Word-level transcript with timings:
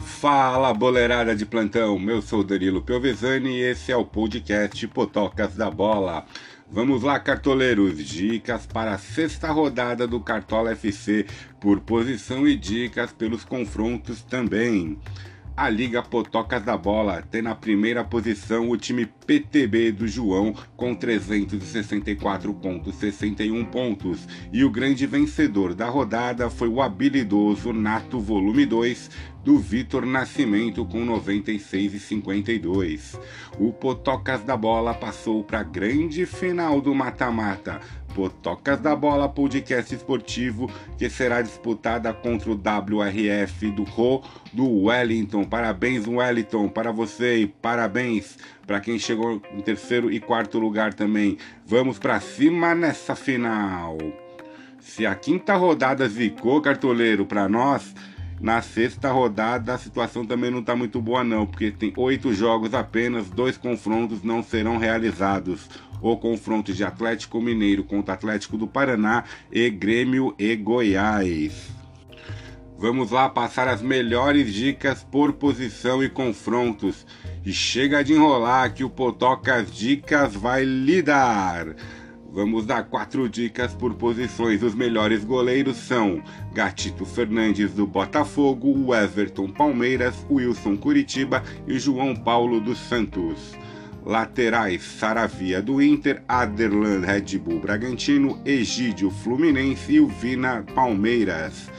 Fala 0.00 0.72
boleirada 0.72 1.36
de 1.36 1.44
plantão, 1.46 1.98
eu 2.08 2.20
sou 2.22 2.42
Danilo 2.42 2.82
Piovesani 2.82 3.50
e 3.50 3.62
esse 3.62 3.92
é 3.92 3.96
o 3.96 4.04
podcast 4.04 4.86
Potocas 4.88 5.54
da 5.54 5.70
Bola. 5.70 6.24
Vamos 6.70 7.02
lá, 7.02 7.18
cartoleiros, 7.18 7.98
dicas 7.98 8.66
para 8.66 8.94
a 8.94 8.98
sexta 8.98 9.50
rodada 9.50 10.06
do 10.06 10.20
Cartola 10.20 10.72
FC 10.72 11.26
por 11.60 11.80
posição 11.80 12.46
e 12.46 12.56
dicas 12.56 13.12
pelos 13.12 13.44
confrontos 13.44 14.22
também. 14.22 14.98
A 15.60 15.68
Liga 15.68 16.02
Potocas 16.02 16.62
da 16.62 16.74
Bola 16.74 17.20
tem 17.20 17.42
na 17.42 17.54
primeira 17.54 18.02
posição 18.02 18.70
o 18.70 18.78
time 18.78 19.04
PTB 19.04 19.92
do 19.92 20.08
João 20.08 20.54
com 20.74 20.96
364,61 20.96 23.66
pontos. 23.66 24.26
E 24.50 24.64
o 24.64 24.70
grande 24.70 25.06
vencedor 25.06 25.74
da 25.74 25.86
rodada 25.86 26.48
foi 26.48 26.68
o 26.68 26.80
habilidoso 26.80 27.74
Nato 27.74 28.18
Volume 28.18 28.64
2 28.64 29.10
do 29.44 29.58
Vitor 29.58 30.06
Nascimento 30.06 30.86
com 30.86 31.04
96,52. 31.04 33.20
O 33.58 33.70
Potocas 33.70 34.42
da 34.42 34.56
Bola 34.56 34.94
passou 34.94 35.44
para 35.44 35.60
a 35.60 35.64
grande 35.64 36.24
final 36.24 36.80
do 36.80 36.94
mata-mata 36.94 37.82
Potocas 38.20 38.78
da 38.78 38.94
Bola 38.94 39.30
podcast 39.30 39.94
esportivo 39.94 40.70
que 40.98 41.08
será 41.08 41.40
disputada 41.40 42.12
contra 42.12 42.50
o 42.50 42.54
WRF 42.54 43.70
do 43.70 43.82
Ro 43.82 44.22
do 44.52 44.82
Wellington. 44.82 45.42
Parabéns, 45.44 46.06
Wellington, 46.06 46.68
para 46.68 46.92
você 46.92 47.38
e 47.38 47.46
parabéns 47.46 48.36
para 48.66 48.78
quem 48.78 48.98
chegou 48.98 49.40
em 49.54 49.62
terceiro 49.62 50.12
e 50.12 50.20
quarto 50.20 50.58
lugar 50.58 50.92
também. 50.92 51.38
Vamos 51.64 51.98
para 51.98 52.20
cima 52.20 52.74
nessa 52.74 53.16
final. 53.16 53.96
Se 54.80 55.06
a 55.06 55.14
quinta 55.14 55.56
rodada 55.56 56.06
zicou, 56.06 56.60
cartoleiro, 56.60 57.24
para 57.24 57.48
nós, 57.48 57.94
na 58.38 58.60
sexta 58.60 59.10
rodada 59.10 59.72
a 59.72 59.78
situação 59.78 60.26
também 60.26 60.50
não 60.50 60.60
está 60.60 60.76
muito 60.76 61.00
boa 61.00 61.24
não, 61.24 61.46
porque 61.46 61.70
tem 61.70 61.94
oito 61.96 62.34
jogos 62.34 62.74
apenas, 62.74 63.30
dois 63.30 63.56
confrontos 63.56 64.22
não 64.22 64.42
serão 64.42 64.76
realizados 64.76 65.68
o 66.00 66.16
confronto 66.16 66.72
de 66.72 66.84
Atlético 66.84 67.40
Mineiro 67.40 67.84
contra 67.84 68.14
Atlético 68.14 68.56
do 68.56 68.66
Paraná 68.66 69.24
e 69.50 69.68
Grêmio 69.70 70.34
e 70.38 70.54
Goiás. 70.56 71.80
Vamos 72.78 73.10
lá 73.10 73.28
passar 73.28 73.68
as 73.68 73.82
melhores 73.82 74.54
dicas 74.54 75.04
por 75.04 75.34
posição 75.34 76.02
e 76.02 76.08
confrontos. 76.08 77.06
E 77.44 77.52
chega 77.52 78.02
de 78.02 78.14
enrolar 78.14 78.72
que 78.72 78.82
o 78.82 78.88
Potocas 78.88 79.70
Dicas 79.70 80.34
vai 80.34 80.64
lidar. 80.64 81.76
Vamos 82.32 82.64
dar 82.64 82.84
quatro 82.84 83.28
dicas 83.28 83.74
por 83.74 83.94
posições. 83.96 84.62
Os 84.62 84.74
melhores 84.74 85.24
goleiros 85.24 85.76
são 85.76 86.22
Gatito 86.54 87.04
Fernandes 87.04 87.74
do 87.74 87.86
Botafogo, 87.86 88.72
o 88.86 88.94
Everton 88.94 89.48
Palmeiras, 89.48 90.14
Wilson 90.30 90.76
Curitiba 90.76 91.42
e 91.66 91.78
João 91.78 92.16
Paulo 92.16 92.60
dos 92.60 92.78
Santos. 92.78 93.52
Laterais: 94.04 94.82
Saravia 94.82 95.60
do 95.60 95.80
Inter, 95.80 96.22
Aderlan 96.28 97.00
Red 97.00 97.38
Bull 97.38 97.60
Bragantino, 97.60 98.40
Egídio 98.44 99.10
Fluminense 99.10 99.92
e 99.92 100.00
o 100.00 100.06
Vina 100.06 100.64
Palmeiras. 100.74 101.70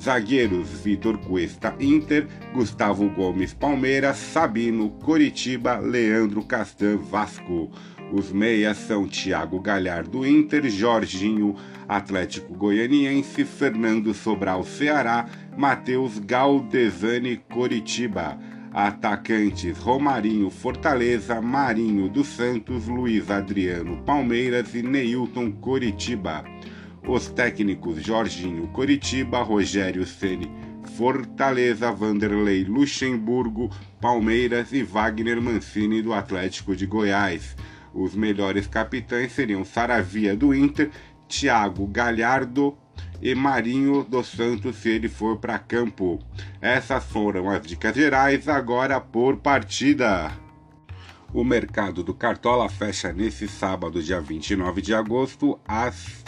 Zagueiros: 0.00 0.68
Vitor 0.84 1.18
Cuesta 1.18 1.74
Inter, 1.78 2.26
Gustavo 2.52 3.08
Gomes 3.10 3.52
Palmeiras, 3.54 4.16
Sabino 4.16 4.90
Coritiba, 5.02 5.78
Leandro 5.78 6.42
Castan 6.42 6.96
Vasco. 6.96 7.70
Os 8.12 8.30
meias 8.30 8.76
são 8.76 9.08
Thiago 9.08 9.60
Galhardo 9.60 10.24
Inter, 10.24 10.68
Jorginho 10.70 11.56
Atlético 11.88 12.54
Goianiense, 12.54 13.44
Fernando 13.44 14.14
Sobral 14.14 14.62
Ceará, 14.62 15.26
Matheus 15.56 16.18
Galdesani 16.18 17.36
Coritiba. 17.36 18.38
Atacantes 18.76 19.78
Romarinho 19.78 20.50
Fortaleza, 20.50 21.40
Marinho 21.40 22.10
dos 22.10 22.26
Santos, 22.26 22.86
Luiz 22.86 23.30
Adriano 23.30 24.02
Palmeiras 24.02 24.74
e 24.74 24.82
Neilton 24.82 25.50
Coritiba. 25.50 26.44
Os 27.08 27.26
técnicos 27.28 28.02
Jorginho 28.02 28.68
Coritiba, 28.68 29.42
Rogério 29.42 30.04
Ceni 30.04 30.52
Fortaleza, 30.94 31.90
Vanderlei 31.90 32.64
Luxemburgo, 32.64 33.70
Palmeiras 33.98 34.74
e 34.74 34.82
Wagner 34.82 35.40
Mancini 35.40 36.02
do 36.02 36.12
Atlético 36.12 36.76
de 36.76 36.84
Goiás. 36.84 37.56
Os 37.94 38.14
melhores 38.14 38.66
capitães 38.66 39.32
seriam 39.32 39.64
Saravia 39.64 40.36
do 40.36 40.54
Inter, 40.54 40.90
Thiago 41.26 41.86
Galhardo, 41.86 42.76
e 43.20 43.34
Marinho 43.34 44.04
dos 44.04 44.28
Santos 44.28 44.76
se 44.76 44.90
ele 44.90 45.08
for 45.08 45.38
para 45.38 45.58
campo. 45.58 46.18
Essas 46.60 47.04
foram 47.04 47.50
as 47.50 47.62
dicas 47.66 47.94
gerais, 47.94 48.48
agora 48.48 49.00
por 49.00 49.36
partida. 49.36 50.32
O 51.32 51.44
mercado 51.44 52.02
do 52.02 52.14
Cartola 52.14 52.68
fecha 52.68 53.12
nesse 53.12 53.48
sábado, 53.48 54.02
dia 54.02 54.20
29 54.20 54.80
de 54.80 54.94
agosto, 54.94 55.58
às 55.66 56.24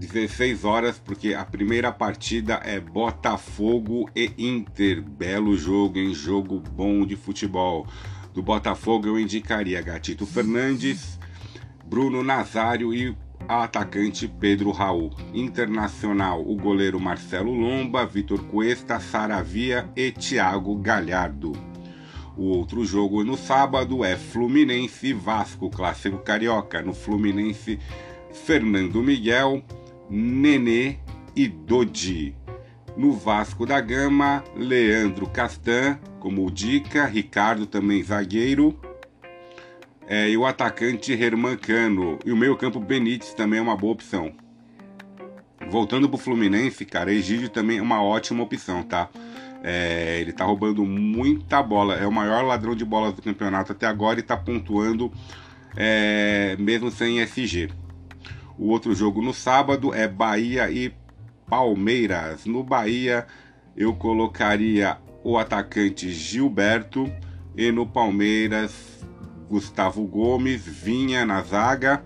16 0.00 0.64
horas, 0.64 0.98
porque 0.98 1.34
a 1.34 1.44
primeira 1.44 1.92
partida 1.92 2.60
é 2.64 2.80
Botafogo 2.80 4.08
e 4.16 4.32
Inter. 4.38 5.02
Belo 5.02 5.56
jogo, 5.56 5.98
em 5.98 6.14
jogo 6.14 6.60
bom 6.60 7.04
de 7.04 7.16
futebol. 7.16 7.86
Do 8.32 8.42
Botafogo 8.42 9.08
eu 9.08 9.18
indicaria 9.18 9.82
Gatito 9.82 10.24
Fernandes, 10.24 11.18
Bruno 11.84 12.22
Nazário 12.22 12.94
e 12.94 13.14
atacante 13.58 14.28
Pedro 14.28 14.70
Raul. 14.70 15.10
Internacional, 15.34 16.40
o 16.40 16.54
goleiro 16.54 17.00
Marcelo 17.00 17.52
Lomba, 17.52 18.06
Vitor 18.06 18.44
Cuesta, 18.44 19.00
Saravia 19.00 19.90
e 19.96 20.12
Thiago 20.12 20.76
Galhardo. 20.76 21.52
O 22.36 22.44
outro 22.44 22.84
jogo 22.84 23.24
no 23.24 23.36
sábado 23.36 24.04
é 24.04 24.16
Fluminense 24.16 25.12
Vasco, 25.12 25.68
clássico 25.68 26.18
carioca. 26.18 26.80
No 26.80 26.94
Fluminense, 26.94 27.78
Fernando 28.32 29.02
Miguel, 29.02 29.62
Nenê 30.08 30.96
e 31.34 31.48
Dodi. 31.48 32.36
No 32.96 33.12
Vasco 33.12 33.66
da 33.66 33.80
Gama, 33.80 34.44
Leandro 34.56 35.28
Castan 35.28 35.98
como 36.20 36.50
dica, 36.50 37.06
Ricardo 37.06 37.66
também 37.66 38.02
zagueiro, 38.02 38.78
é, 40.10 40.28
e 40.28 40.36
o 40.36 40.44
atacante 40.44 41.12
Herman 41.12 41.56
Cano. 41.56 42.18
E 42.26 42.32
o 42.32 42.36
meio 42.36 42.56
campo 42.56 42.80
Benítez 42.80 43.32
também 43.32 43.60
é 43.60 43.62
uma 43.62 43.76
boa 43.76 43.92
opção. 43.92 44.32
Voltando 45.70 46.08
pro 46.08 46.18
Fluminense, 46.18 46.84
cara, 46.84 47.12
Egídio 47.12 47.48
também 47.48 47.78
é 47.78 47.82
uma 47.82 48.02
ótima 48.02 48.42
opção, 48.42 48.82
tá? 48.82 49.08
É, 49.62 50.18
ele 50.20 50.32
tá 50.32 50.44
roubando 50.44 50.84
muita 50.84 51.62
bola. 51.62 51.94
É 51.94 52.08
o 52.08 52.12
maior 52.12 52.42
ladrão 52.42 52.74
de 52.74 52.84
bolas 52.84 53.14
do 53.14 53.22
campeonato 53.22 53.70
até 53.70 53.86
agora 53.86 54.18
e 54.18 54.22
tá 54.22 54.36
pontuando 54.36 55.12
é, 55.76 56.56
mesmo 56.58 56.90
sem 56.90 57.20
SG. 57.20 57.70
O 58.58 58.66
outro 58.66 58.92
jogo 58.96 59.22
no 59.22 59.32
sábado 59.32 59.94
é 59.94 60.08
Bahia 60.08 60.68
e 60.72 60.92
Palmeiras. 61.48 62.46
No 62.46 62.64
Bahia 62.64 63.28
eu 63.76 63.94
colocaria 63.94 64.98
o 65.22 65.38
atacante 65.38 66.10
Gilberto 66.10 67.08
e 67.56 67.70
no 67.70 67.86
Palmeiras 67.86 69.00
Gustavo 69.50 70.06
Gomes, 70.06 70.64
Vinha 70.64 71.26
na 71.26 71.42
zaga 71.42 72.04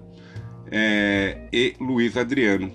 é, 0.70 1.46
e 1.52 1.74
Luiz 1.78 2.16
Adriano. 2.16 2.72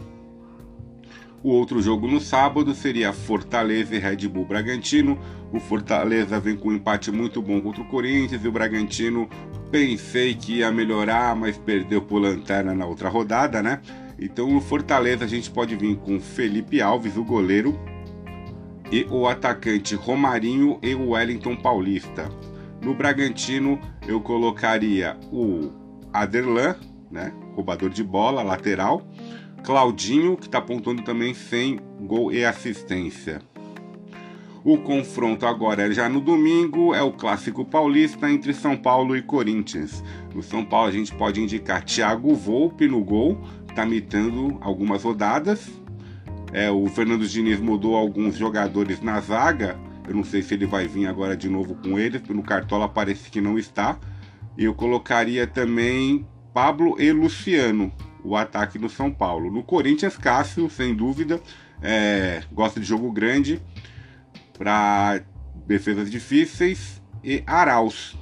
O 1.41 1.50
outro 1.52 1.81
jogo 1.81 2.07
no 2.07 2.19
sábado 2.19 2.75
seria 2.75 3.12
Fortaleza 3.12 3.96
e 3.96 4.00
Red 4.00 4.28
Bull 4.28 4.46
Bragantino. 4.46 5.18
O 5.52 5.59
Fortaleza 5.59 6.40
vem 6.40 6.56
com 6.56 6.69
um 6.69 6.74
empate 6.74 7.12
muito 7.12 7.41
bom 7.41 7.59
contra 7.62 7.81
o 7.81 7.88
Corinthians 7.88 8.44
e 8.44 8.47
o 8.47 8.52
Bragantino 8.52 9.28
pensei 9.72 10.35
que 10.35 10.57
ia 10.57 10.72
melhorar, 10.72 11.36
mas 11.36 11.57
perdeu 11.57 12.01
por 12.01 12.19
lanterna 12.19 12.75
na 12.75 12.86
outra 12.86 13.09
rodada, 13.09 13.63
né? 13.63 13.81
Então 14.19 14.51
no 14.51 14.62
Fortaleza 14.62 15.24
a 15.24 15.28
gente 15.28 15.50
pode 15.50 15.75
vir 15.75 15.96
com 15.97 16.19
Felipe 16.19 16.81
Alves, 16.81 17.16
o 17.16 17.24
goleiro, 17.24 17.80
e 18.92 19.06
o 19.10 19.27
atacante 19.27 19.95
Romarinho 19.95 20.77
e 20.83 20.94
o 20.94 21.12
Wellington 21.12 21.56
Paulista. 21.56 22.30
No 22.81 22.94
Bragantino, 22.94 23.80
eu 24.09 24.19
colocaria 24.19 25.15
o 25.31 25.69
Aderlan, 26.11 26.75
né, 27.11 27.31
roubador 27.53 27.91
de 27.91 28.03
bola, 28.03 28.41
lateral. 28.41 29.07
Claudinho, 29.63 30.35
que 30.35 30.47
está 30.47 30.59
pontuando 30.59 31.03
também 31.03 31.35
sem 31.35 31.79
gol 32.01 32.31
e 32.31 32.44
assistência. 32.44 33.39
O 34.63 34.79
confronto 34.79 35.45
agora 35.45 35.88
é 35.88 35.91
já 35.91 36.09
no 36.09 36.19
domingo 36.19 36.94
é 36.94 37.03
o 37.03 37.11
clássico 37.11 37.63
paulista 37.63 38.29
entre 38.29 38.51
São 38.51 38.75
Paulo 38.75 39.15
e 39.15 39.21
Corinthians. 39.21 40.03
No 40.33 40.41
São 40.41 40.65
Paulo 40.65 40.88
a 40.88 40.91
gente 40.91 41.13
pode 41.13 41.39
indicar 41.39 41.83
Thiago 41.83 42.33
Volpe 42.33 42.88
no 42.88 43.03
gol, 43.03 43.39
está 43.69 43.85
mitando 43.85 44.57
algumas 44.59 45.03
rodadas. 45.03 45.69
É, 46.51 46.71
o 46.71 46.88
Fernando 46.88 47.27
Diniz 47.27 47.59
mudou 47.59 47.95
alguns 47.95 48.35
jogadores 48.35 49.01
na 49.01 49.19
zaga, 49.21 49.79
eu 50.09 50.15
não 50.15 50.23
sei 50.23 50.41
se 50.41 50.56
ele 50.56 50.65
vai 50.65 50.88
vir 50.88 51.06
agora 51.06 51.38
de 51.38 51.47
novo 51.47 51.75
com 51.75 52.00
eles, 52.00 52.19
no 52.23 52.41
Cartola 52.41 52.89
parece 52.89 53.29
que 53.29 53.39
não 53.39 53.59
está. 53.59 53.95
E 54.57 54.65
eu 54.65 54.73
colocaria 54.73 55.45
também 55.45 56.27
Pablo 56.51 57.00
e 57.00 57.11
Luciano, 57.11 57.94
o 58.23 58.35
ataque 58.35 58.79
do 58.79 58.89
São 58.89 59.11
Paulo. 59.11 59.51
No 59.51 59.61
Corinthians, 59.61 60.17
Cássio, 60.17 60.67
sem 60.67 60.95
dúvida, 60.95 61.39
é, 61.79 62.41
gosta 62.51 62.79
de 62.79 62.88
jogo 62.88 63.11
grande 63.11 63.61
para 64.57 65.21
defesas 65.67 66.09
difíceis 66.09 67.00
e 67.23 67.44
Arauz. 67.45 68.17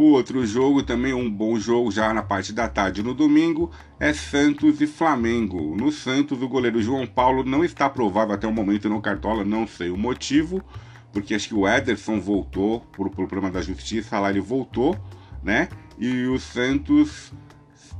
O 0.00 0.12
outro 0.12 0.46
jogo, 0.46 0.82
também 0.82 1.12
um 1.12 1.30
bom 1.30 1.60
jogo 1.60 1.90
já 1.90 2.14
na 2.14 2.22
parte 2.22 2.54
da 2.54 2.66
tarde 2.66 3.02
no 3.02 3.12
domingo, 3.12 3.70
é 3.98 4.14
Santos 4.14 4.80
e 4.80 4.86
Flamengo. 4.86 5.76
No 5.76 5.92
Santos, 5.92 6.40
o 6.40 6.48
goleiro 6.48 6.80
João 6.80 7.06
Paulo 7.06 7.44
não 7.44 7.62
está 7.62 7.86
provável 7.86 8.34
até 8.34 8.46
o 8.46 8.50
momento 8.50 8.88
no 8.88 9.02
Cartola, 9.02 9.44
não 9.44 9.66
sei 9.66 9.90
o 9.90 9.98
motivo, 9.98 10.64
porque 11.12 11.34
acho 11.34 11.48
que 11.48 11.54
o 11.54 11.68
Ederson 11.68 12.18
voltou 12.18 12.80
por, 12.80 13.10
problema 13.10 13.50
da 13.50 13.60
justiça, 13.60 14.18
lá 14.18 14.30
ele 14.30 14.40
voltou, 14.40 14.98
né? 15.42 15.68
E 15.98 16.24
o 16.28 16.40
Santos 16.40 17.30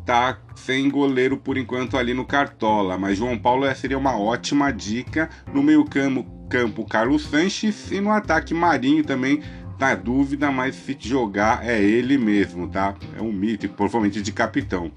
está 0.01 0.39
sem 0.55 0.89
goleiro 0.89 1.37
por 1.37 1.59
enquanto 1.59 1.99
ali 1.99 2.15
no 2.15 2.25
Cartola, 2.25 2.97
mas 2.97 3.19
João 3.19 3.37
Paulo 3.37 3.71
seria 3.75 3.99
uma 3.99 4.19
ótima 4.19 4.73
dica. 4.73 5.29
No 5.53 5.63
meio 5.63 5.85
campo, 5.85 6.25
campo 6.49 6.87
Carlos 6.87 7.27
Sanches 7.27 7.93
e 7.93 8.01
no 8.01 8.11
ataque 8.11 8.55
Marinho 8.55 9.05
também 9.05 9.43
na 9.81 9.95
dúvida, 9.95 10.53
mas 10.53 10.77
se 10.77 10.95
jogar 11.01 11.67
é 11.67 11.83
ele 11.83 12.19
mesmo, 12.19 12.69
tá? 12.69 12.95
É 13.19 13.23
um 13.23 13.33
mito, 13.33 13.67
provavelmente 13.71 14.21
de 14.21 14.31
capitão. 14.31 14.93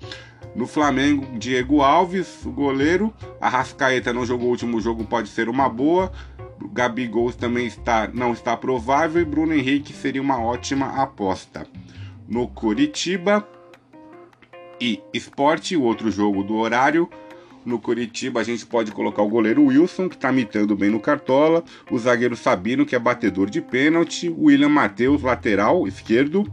No 0.54 0.68
Flamengo, 0.68 1.40
Diego 1.40 1.82
Alves, 1.82 2.46
o 2.46 2.52
goleiro. 2.52 3.14
A 3.40 3.48
Rascaeta 3.48 4.12
não 4.12 4.26
jogou 4.26 4.48
o 4.48 4.52
último 4.52 4.82
jogo, 4.82 5.06
pode 5.06 5.30
ser 5.30 5.48
uma 5.48 5.70
boa. 5.70 6.12
Gabigol 6.74 7.32
também 7.32 7.66
está, 7.66 8.10
não 8.14 8.34
está 8.34 8.58
provável. 8.58 9.22
E 9.22 9.26
Bruno 9.26 9.54
Henrique 9.54 9.94
seria 9.94 10.22
uma 10.22 10.40
ótima 10.40 11.02
aposta. 11.02 11.66
No 12.28 12.48
Curitiba 12.50 13.48
e 14.82 15.02
Esporte, 15.14 15.78
o 15.78 15.84
outro 15.84 16.12
jogo 16.12 16.44
do 16.44 16.56
horário. 16.56 17.10
No 17.66 17.80
Curitiba 17.80 18.42
a 18.42 18.44
gente 18.44 18.66
pode 18.66 18.92
colocar 18.92 19.22
o 19.22 19.30
goleiro 19.30 19.66
Wilson, 19.66 20.10
que 20.10 20.16
está 20.16 20.32
mitando 20.32 20.76
bem 20.76 20.90
no 20.90 21.00
Cartola, 21.00 21.64
o 21.90 21.98
zagueiro 21.98 22.36
Sabino, 22.36 22.86
que 22.86 22.96
é 22.96 23.00
batedor 23.00 23.50
de 23.50 23.62
pênalti, 23.62 24.30
o 24.30 24.46
William 24.46 24.70
Matheus, 24.70 25.22
lateral 25.22 25.88
esquerdo, 25.88 26.46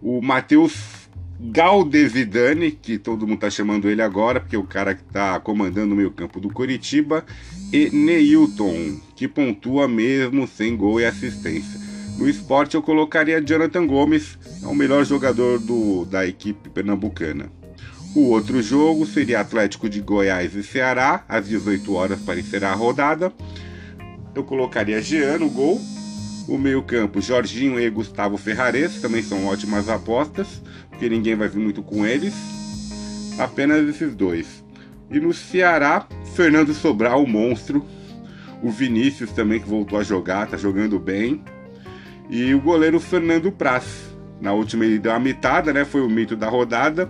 o 0.00 0.20
Matheus 0.20 1.08
Galdevidani, 1.40 2.70
que 2.70 2.98
todo 2.98 3.26
mundo 3.26 3.36
está 3.36 3.50
chamando 3.50 3.88
ele 3.88 4.02
agora, 4.02 4.40
porque 4.40 4.54
é 4.54 4.58
o 4.58 4.64
cara 4.64 4.94
que 4.94 5.02
está 5.02 5.40
comandando 5.40 5.94
o 5.94 5.96
meio 5.96 6.10
campo 6.10 6.38
do 6.38 6.50
Curitiba, 6.50 7.24
e 7.72 7.90
Neilton, 7.90 9.00
que 9.16 9.26
pontua 9.26 9.88
mesmo 9.88 10.46
sem 10.46 10.76
gol 10.76 11.00
e 11.00 11.06
assistência. 11.06 11.80
No 12.18 12.28
esporte 12.28 12.74
eu 12.74 12.82
colocaria 12.82 13.40
Jonathan 13.40 13.86
Gomes, 13.86 14.38
é 14.62 14.66
o 14.66 14.74
melhor 14.74 15.04
jogador 15.04 15.58
do, 15.58 16.04
da 16.04 16.26
equipe 16.26 16.68
pernambucana. 16.68 17.50
O 18.14 18.28
outro 18.28 18.60
jogo 18.60 19.06
seria 19.06 19.40
Atlético 19.40 19.88
de 19.88 19.98
Goiás 20.02 20.54
e 20.54 20.62
Ceará, 20.62 21.24
às 21.26 21.48
18 21.48 21.94
horas 21.94 22.20
para 22.20 22.38
encerrar 22.38 22.72
a 22.72 22.74
rodada. 22.74 23.32
Eu 24.34 24.44
colocaria 24.44 25.00
Jean 25.00 25.38
no 25.38 25.48
gol. 25.48 25.80
O 26.46 26.58
meio-campo, 26.58 27.22
Jorginho 27.22 27.80
e 27.80 27.88
Gustavo 27.88 28.36
Ferrares, 28.36 29.00
também 29.00 29.22
são 29.22 29.46
ótimas 29.46 29.88
apostas, 29.88 30.60
porque 30.90 31.08
ninguém 31.08 31.36
vai 31.36 31.48
vir 31.48 31.60
muito 31.60 31.82
com 31.82 32.04
eles. 32.04 32.34
Apenas 33.38 33.88
esses 33.88 34.14
dois. 34.14 34.62
E 35.10 35.18
no 35.18 35.32
Ceará, 35.32 36.06
Fernando 36.34 36.74
Sobral, 36.74 37.24
o 37.24 37.26
monstro. 37.28 37.82
O 38.62 38.70
Vinícius 38.70 39.32
também, 39.32 39.58
que 39.58 39.68
voltou 39.68 39.98
a 39.98 40.02
jogar, 40.02 40.48
tá 40.48 40.58
jogando 40.58 40.98
bem. 40.98 41.42
E 42.28 42.52
o 42.52 42.60
goleiro 42.60 43.00
Fernando 43.00 43.50
Praz. 43.50 43.86
Na 44.38 44.52
última 44.52 44.84
ele 44.84 44.98
deu 44.98 45.12
uma 45.12 45.18
mitada, 45.18 45.72
né? 45.72 45.86
Foi 45.86 46.02
o 46.02 46.10
mito 46.10 46.36
da 46.36 46.50
rodada 46.50 47.08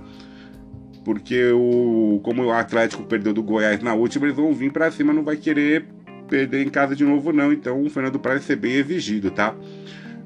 porque 1.05 1.51
o 1.53 2.21
como 2.23 2.45
o 2.45 2.53
Atlético 2.53 3.03
perdeu 3.05 3.33
do 3.33 3.43
Goiás 3.43 3.83
na 3.83 3.95
última, 3.95 4.27
eles 4.27 4.37
vão 4.37 4.53
vir 4.53 4.73
para 4.73 4.91
cima, 4.91 5.13
não 5.13 5.25
vai 5.25 5.37
querer 5.37 5.87
perder 6.29 6.65
em 6.65 6.71
casa 6.71 6.97
de 6.97 7.05
novo 7.05 7.33
não. 7.33 7.53
Então 7.53 7.83
o 7.83 7.91
Fernando 7.91 8.19
Praz 8.19 8.45
ser 8.45 8.57
bem 8.57 8.73
exigido, 8.73 9.31
tá? 9.31 9.55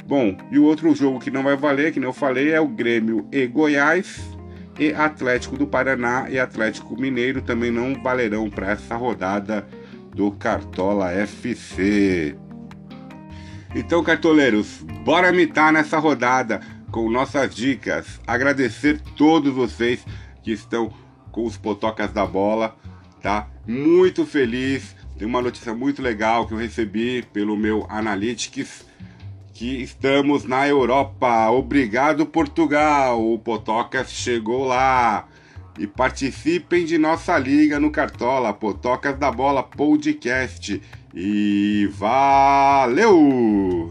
Bom, 0.06 0.36
e 0.52 0.58
o 0.58 0.64
outro 0.64 0.94
jogo 0.94 1.18
que 1.18 1.30
não 1.30 1.42
vai 1.42 1.56
valer, 1.56 1.92
que 1.92 1.98
nem 1.98 2.08
eu 2.08 2.12
falei, 2.12 2.52
é 2.52 2.60
o 2.60 2.68
Grêmio 2.68 3.26
e 3.32 3.44
Goiás 3.46 4.36
e 4.78 4.92
Atlético 4.92 5.56
do 5.56 5.66
Paraná 5.66 6.26
e 6.30 6.38
Atlético 6.38 7.00
Mineiro 7.00 7.42
também 7.42 7.70
não 7.70 8.00
valerão 8.00 8.48
para 8.48 8.70
essa 8.70 8.94
rodada 8.94 9.66
do 10.14 10.30
Cartola 10.30 11.10
FC. 11.10 12.36
Então, 13.74 14.02
cartoleiros, 14.02 14.84
bora 15.04 15.32
mitar 15.32 15.72
nessa 15.72 15.98
rodada 15.98 16.60
com 16.90 17.10
nossas 17.10 17.54
dicas. 17.54 18.20
Agradecer 18.26 19.00
todos 19.16 19.52
vocês 19.52 20.04
que 20.46 20.52
estão 20.52 20.92
com 21.32 21.44
os 21.44 21.56
potocas 21.56 22.12
da 22.12 22.24
bola, 22.24 22.76
tá? 23.20 23.48
Muito 23.66 24.24
feliz. 24.24 24.94
Tem 25.18 25.26
uma 25.26 25.42
notícia 25.42 25.74
muito 25.74 26.00
legal 26.00 26.46
que 26.46 26.54
eu 26.54 26.58
recebi 26.58 27.24
pelo 27.32 27.56
meu 27.56 27.84
Analytics 27.88 28.86
que 29.52 29.82
estamos 29.82 30.44
na 30.44 30.68
Europa. 30.68 31.50
Obrigado 31.50 32.24
Portugal. 32.24 33.20
O 33.20 33.40
Potocas 33.40 34.12
chegou 34.12 34.66
lá. 34.66 35.26
E 35.76 35.84
participem 35.84 36.84
de 36.84 36.96
nossa 36.96 37.36
liga 37.36 37.80
no 37.80 37.90
Cartola, 37.90 38.52
Potocas 38.52 39.18
da 39.18 39.32
Bola 39.32 39.64
Podcast. 39.64 40.80
E 41.12 41.90
valeu! 41.92 43.90